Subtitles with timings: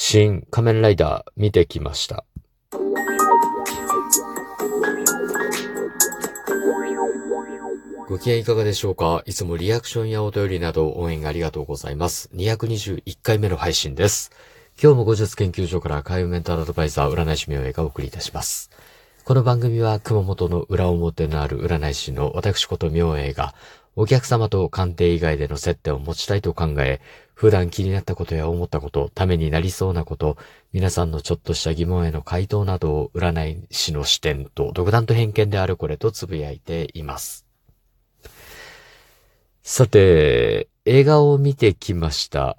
[0.00, 2.24] 新仮面ライダー見てきました。
[8.08, 9.24] ご機嫌いかがでしょうか？
[9.26, 12.30] いつもリアクションやお便りなど応援ありがとうございます。
[12.32, 14.30] 221回目の配信です。
[14.80, 18.70] 今日も後日研究所から海運メンタルアドバイザー占い師名がお送りいたします。
[19.24, 23.52] この番組は熊本の裏表のある占い師の私こと明英が
[23.96, 27.00] お客様と鑑定以外での接点を持ちたいと考え、
[27.38, 30.36] 普段気になったことや思ったこと、ためになりそうなこと、
[30.72, 37.46] 皆さんのちょっとした疑問への回答などを占い師の視点と独断と偏見であるこれとつぶやいています。
[39.62, 42.56] さて、映画を見てきました。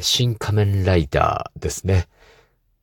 [0.00, 2.08] 新仮面ライダーですね。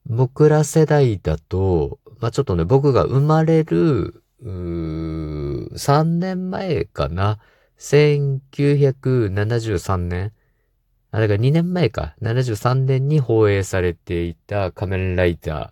[0.06, 7.40] 僕ら世代だと、まあ、ちょっとね、僕が生まれる、うー3年前かな。
[7.80, 10.32] 1973年。
[11.12, 12.16] あれが2年前か。
[12.22, 15.72] 73年に放映されていた仮面ライダ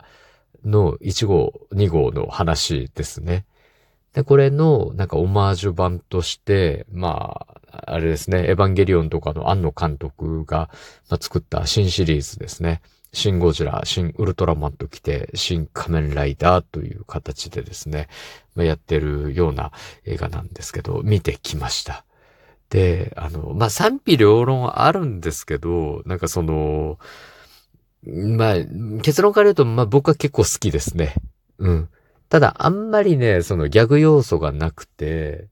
[0.66, 3.46] ーの1号、2号の話ですね。
[4.13, 10.71] で、これの、なんかオマージュ版として、まあ、あれですね、エヴァンゲリオンとかの庵野監督が、
[11.10, 12.82] まあ、作った新シリーズですね。
[13.13, 18.08] シン・ゴジラ、シン・ウルトラマンと来て、新仮面ライダーという形でですね、
[18.55, 19.71] まあ、やってるような
[20.05, 22.07] 映画なんですけど、見てきました。
[22.70, 26.99] で、あの、まあ、賛否両論あるんですけど、なんかその、
[28.05, 28.55] まあ、
[29.01, 31.15] 結論から言うと、まあ、僕は結構好きですね。
[31.59, 31.90] うん。
[32.29, 35.48] ただ、あんまりね、そのギャグ要素がなくて、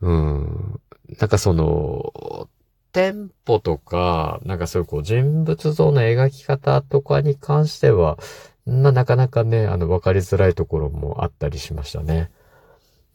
[0.00, 0.80] うん。
[1.18, 2.48] なんかその、
[2.92, 8.18] テンポとか、なんかそういうこう人物像の描き方とかに関しては、
[8.66, 12.30] まあなかなかね、あの、わかりづらいところもあったりしましたね。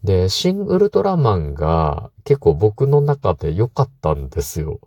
[0.04, 4.80] で、シン・ウルトラマンが結構僕の中で良かったんですよ。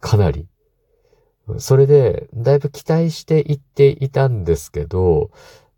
[0.00, 0.46] かなり。
[1.58, 5.30] それで、だいぶ期待していっていたんですけど、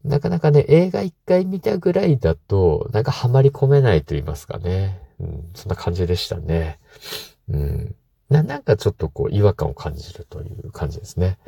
[0.04, 5.00] なかなかね、映画一回見たぐらいだと、なんかハマり込めないと言いますかね。
[5.18, 6.78] うん、そんな感じでしたね。
[7.48, 7.94] うん。
[8.28, 11.38] な、なんかちょっとこう違和感を感じるという感じですね。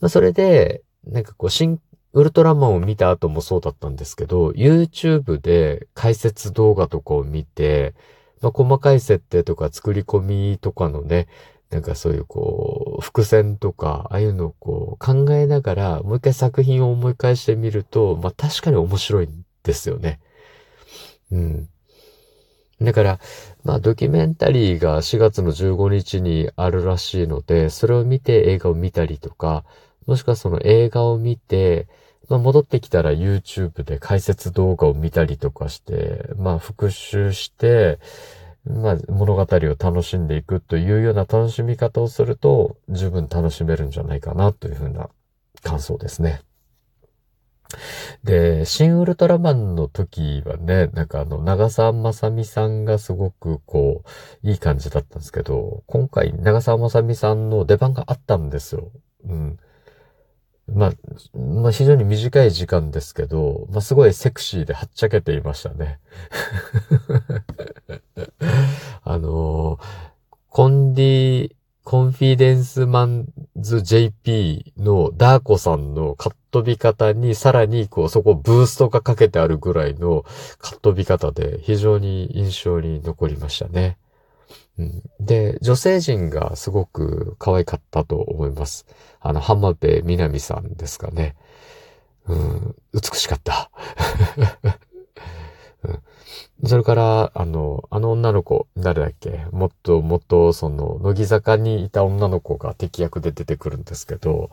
[0.00, 1.80] まあ、それで、なんかこう、新、
[2.18, 7.94] ウルトラマンを見た後もそうだったんですけど、YouTube で解説動画とかを見て、
[8.40, 11.28] まあ、細かい設定とか作り込みとかのね、
[11.70, 20.18] なんかそういうこう、伏線とか、ああいうのをこう考えながら、もう一回作品を思い返してみると、まあ確かに面白いんですよね。
[21.30, 21.68] うん。
[22.82, 23.20] だから、
[23.62, 29.64] まあドキュメンタリーが4月の15日にあるらしいので、それを見て映画を見たりとか、
[30.06, 31.86] もしくはその映画を見て、
[32.28, 37.98] まあ戻ってきたら YouTube で解説動画を見たりとかして、まあ復習して、
[38.64, 39.46] まあ、物語を
[39.78, 45.08] 楽しんでいくというような楽しみ方をすると、十分楽しめるんじゃないかなというふうな
[45.62, 46.42] 感想ですね。
[48.24, 54.02] で、新ウルトラマンの時はね、なんかあの、長澤まさみさんがすごくこ
[54.42, 58.90] う、いい感じだったんですけど、今回長澤まさみさんの出番があったんですよ。
[59.24, 59.58] うん。
[60.74, 60.92] まあ、
[61.38, 65.98] まあ非常に短い時間ですけど、まあすごいセクシーではっちゃけていましたね。
[69.04, 69.80] あのー、
[70.50, 71.52] コンディ、
[71.84, 80.24] コンフィデンスマンズ JP のダー子さんのかっ飛び方にさらにこうそこブーストがかけてあるぐらいの
[80.58, 83.96] かっ飛び方で非常に印象に残りましたね。
[85.20, 88.86] で、女性陣がすごく可愛かったと思います。
[89.20, 91.36] あの、浜辺美波さんですかね。
[92.26, 93.70] うん、美しかった。
[96.64, 99.46] それから、あの、あの女の子、誰だっけ？
[99.52, 104.50] もっともっと、その、乃木坂にいた女の子が敵役で出てくるんですけど、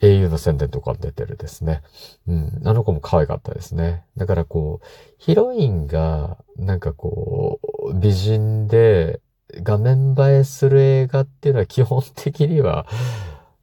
[0.00, 1.82] au の宣伝とか出てるですね。
[2.26, 2.62] うん。
[2.64, 4.04] あの子も可愛かったですね。
[4.16, 4.86] だからこう、
[5.18, 9.20] ヒロインが、なんかこう、美人で、
[9.62, 12.86] 画面映えする映画っていうのは基本的には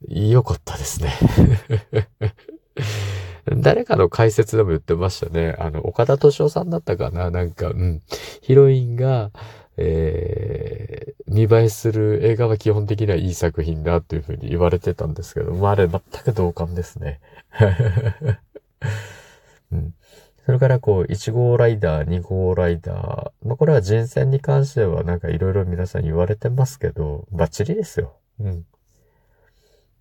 [0.08, 1.12] 良かったですね。
[3.58, 5.56] 誰かの解説でも言ってましたね。
[5.60, 8.02] あの、岡田敏夫さんだったかななんか、うん。
[8.42, 9.32] ヒロインが、
[9.78, 17.20] えー、見栄えする映画は基本的にはいい作品だというふうに言われてたんですけど、まああれ全く同感ですね。
[19.72, 19.94] うん、
[20.52, 23.48] それからこう、1号ライダー、2号ライダー。
[23.48, 28.18] まあこれは人選に関してはなんかいろいろ皆さん言われてますけど、バッチリですよ。
[28.38, 28.66] うん。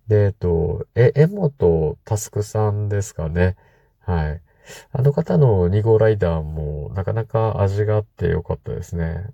[0.09, 3.55] で、えっと、え、江本タスクさんですかね。
[4.01, 4.41] はい。
[4.91, 9.27] あの方の2号ライダーもなかなか味があって良かったですね。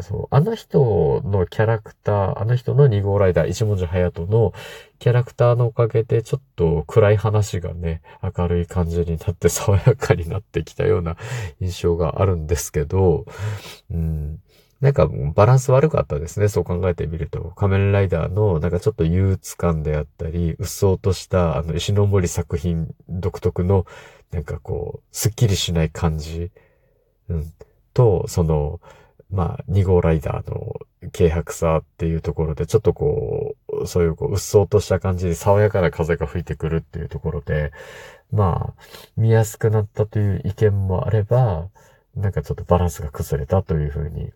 [0.00, 4.52] そう、あの人のキャラクター、あの人の2号ライダー、一文字隼人の
[4.98, 11.16] キャラクターのおかげで、ちょっと暗い話がね、明るい感じになって爽やかになってきたような
[11.60, 13.24] 印象があるんですけど、
[13.90, 14.40] うん、
[14.80, 16.48] なんかバランス悪かったですね。
[16.48, 17.52] そう考えてみると。
[17.56, 23.86] 仮面ライダーのなんかちょっと憂鬱感であったり、うっそうとしたあの石の森作品独特の
[24.30, 26.50] なんかこう、すっきりしない感じ。
[27.28, 27.52] うん。
[27.92, 28.80] と、その、
[29.30, 30.76] まあ、2号ライダーの
[31.12, 37.72] 軽薄さっていうところで、ちょっとこう、そういうこう、うっそうとした感じで爽やかな風が吹いてくるっていうところで、
[38.32, 38.82] まあ、
[39.16, 41.68] 見やすくなったという意見もあれば、
[42.16, 44.32] なんかちょっとバランスが崩れたというふうに、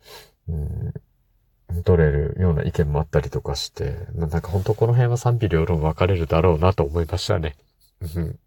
[0.49, 0.53] う
[1.79, 7.56] ん、取れるような意見もあったりとかして、まあ、なんか本当この辺は賛否両論分かれるだろうなと思いましたね。
[8.15, 8.38] うん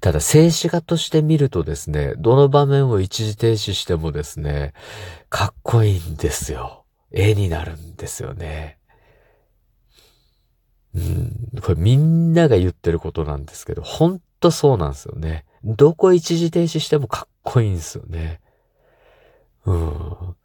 [0.00, 4.72] ただ、静止画として見るとですね、どの場面を一時停止してもですね、
[5.28, 6.84] かっこいいんですよ。
[7.12, 8.78] 絵になるんですよね。
[10.94, 15.44] うん、これみんなが言ってることなんですけど、ほんとそうなんですよね。
[15.64, 18.40] どこ一時停止してもかっこいいんですよね。
[19.64, 20.36] うん。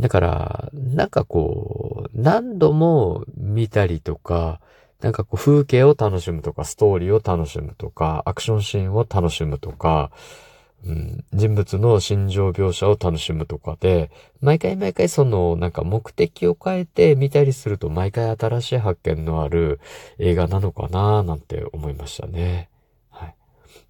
[0.00, 4.60] だから、なんかこう、何度も見たりとか、
[5.00, 10.10] なんかこう風景を楽しむとか、ストーリーを楽しむとか、アクションシーンを楽しむとか、
[10.84, 14.10] うん、人物の心情描写を楽しむとかで、
[14.40, 19.80] 毎回毎回そのなんか目的を変えて見たりすると毎回新しい発見のある
[20.18, 22.68] 映画なのかななんて思いましたね。
[23.10, 23.36] はい。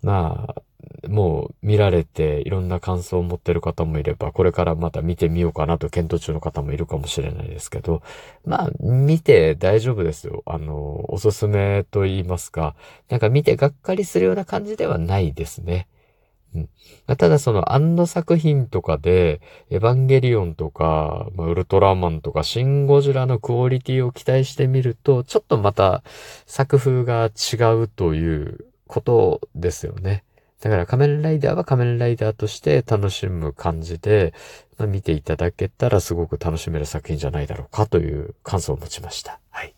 [0.03, 0.63] まあ、
[1.09, 8.03] もう見られていろんな感想を持ってる方もいれば、これからまた見てみようかなと検討中の方もいるかもしれないですけど、
[8.45, 10.43] まあ、見て大丈夫ですよ。
[10.47, 12.75] あの、おすすめと言いますか、
[13.09, 15.89] なんか見てがっかりするような感じではないですね。
[16.55, 16.69] うん、
[17.17, 26.03] ただその、あの作品とかで、エヴァンゲリオンとか、ま、ウルトラマンとか、シン・ゴジラのクオリティを期待してみると、ちょっとまた
[26.47, 30.25] 作風が違うということですよね。
[30.61, 34.35] だから仮面ライダーは仮面ライダーとして楽しむ感じで、
[34.77, 39.39] まあ、見ていただけたらすごく楽しめる作品じゃないだろうかという感想を持ちました。
[39.51, 39.75] はい。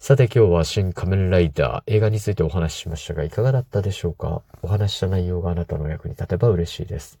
[0.00, 4.42] さて今日は新仮面ライダー映画についてお話ししましたがいかがだったでしょうか？
[4.62, 7.20] お話した内容があなたの役に立てば嬉しいです。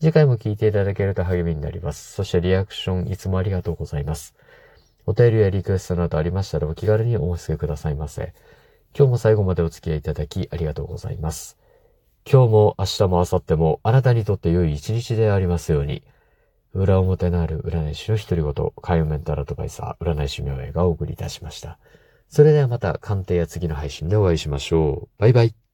[0.00, 2.12] 次回も聞いていただけると励みになります。
[2.12, 4.34] そしてリアクションいつもありがとうございます。
[5.06, 8.34] お便りやリクエストなどありましたらお気軽にお寄せくださいませ。
[8.96, 11.56] 今日も最後までお付き合いいただきありがとうございます。
[12.30, 16.02] 今日も明日も明後日もあなたにとって良い一日でありますように。
[16.74, 21.78] 裏表のある占い師の独り言、海運メンタルアドバイザー、占い師名映画をお送りいたしました。
[22.28, 25.08] それではまた鑑定や次の配信でお会いしましょう。
[25.16, 25.67] バイバイ。